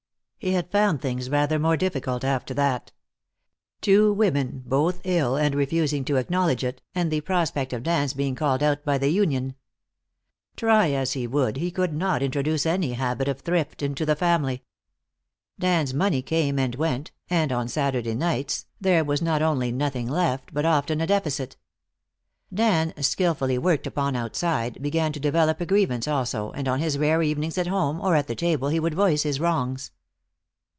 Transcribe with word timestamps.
He 0.43 0.53
had 0.53 0.71
found 0.71 1.01
things 1.03 1.29
rather 1.29 1.59
more 1.59 1.77
difficult 1.77 2.23
after 2.23 2.51
that. 2.55 2.91
Two 3.79 4.11
women, 4.11 4.63
both 4.65 4.99
ill 5.03 5.35
and 5.35 5.53
refusing 5.53 6.03
to 6.05 6.15
acknowledge 6.15 6.63
it, 6.63 6.81
and 6.95 7.11
the 7.11 7.21
prospect 7.21 7.73
of 7.73 7.83
Dan's 7.83 8.15
being 8.15 8.33
called 8.33 8.63
out 8.63 8.83
by 8.83 8.97
the 8.97 9.09
union. 9.11 9.53
Try 10.55 10.93
as 10.93 11.13
he 11.13 11.27
would, 11.27 11.57
he 11.57 11.69
could 11.69 11.93
not 11.93 12.23
introduce 12.23 12.65
any 12.65 12.93
habit 12.93 13.27
of 13.27 13.41
thrift 13.41 13.83
into 13.83 14.03
the 14.03 14.15
family. 14.15 14.63
Dan's 15.59 15.93
money 15.93 16.23
came 16.23 16.57
and 16.57 16.73
went, 16.73 17.11
and 17.29 17.51
on 17.51 17.67
Saturday 17.67 18.15
nights 18.15 18.65
there 18.79 19.03
was 19.03 19.21
not 19.21 19.43
only 19.43 19.71
nothing 19.71 20.07
left, 20.09 20.51
but 20.55 20.65
often 20.65 21.01
a 21.01 21.05
deficit. 21.05 21.55
Dan, 22.51 22.95
skillfully 22.99 23.59
worked 23.59 23.85
upon 23.85 24.15
outside, 24.15 24.81
began 24.81 25.13
to 25.13 25.19
develop 25.19 25.61
a 25.61 25.67
grievance, 25.67 26.07
also, 26.07 26.51
and 26.53 26.67
on 26.67 26.79
his 26.79 26.97
rare 26.97 27.21
evenings 27.21 27.59
at 27.59 27.67
home 27.67 28.01
or 28.01 28.15
at 28.15 28.25
the 28.25 28.33
table 28.33 28.69
he 28.69 28.79
would 28.79 28.95
voice 28.95 29.21
his 29.21 29.39
wrongs. 29.39 29.91